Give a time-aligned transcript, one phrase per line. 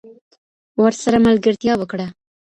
[0.81, 2.07] ورسره ملګرتیا وکړه